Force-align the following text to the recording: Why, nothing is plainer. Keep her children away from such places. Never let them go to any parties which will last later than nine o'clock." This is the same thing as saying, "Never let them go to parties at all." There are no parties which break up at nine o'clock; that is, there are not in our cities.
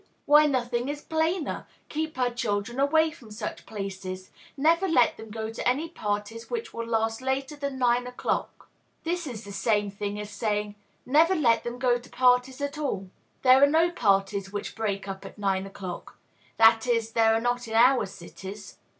Why, 0.25 0.47
nothing 0.47 0.89
is 0.89 1.03
plainer. 1.03 1.67
Keep 1.87 2.17
her 2.17 2.31
children 2.31 2.79
away 2.79 3.11
from 3.11 3.29
such 3.29 3.67
places. 3.67 4.31
Never 4.57 4.87
let 4.87 5.15
them 5.15 5.29
go 5.29 5.51
to 5.51 5.67
any 5.69 5.89
parties 5.89 6.49
which 6.49 6.73
will 6.73 6.87
last 6.87 7.21
later 7.21 7.55
than 7.55 7.77
nine 7.77 8.07
o'clock." 8.07 8.67
This 9.03 9.27
is 9.27 9.43
the 9.43 9.51
same 9.51 9.91
thing 9.91 10.19
as 10.19 10.31
saying, 10.31 10.73
"Never 11.05 11.35
let 11.35 11.63
them 11.63 11.77
go 11.77 11.99
to 11.99 12.09
parties 12.09 12.61
at 12.61 12.79
all." 12.79 13.11
There 13.43 13.61
are 13.63 13.67
no 13.69 13.91
parties 13.91 14.51
which 14.51 14.73
break 14.75 15.07
up 15.07 15.23
at 15.23 15.37
nine 15.37 15.67
o'clock; 15.67 16.17
that 16.57 16.87
is, 16.87 17.11
there 17.11 17.35
are 17.35 17.39
not 17.39 17.67
in 17.67 17.75
our 17.75 18.07
cities. 18.07 18.79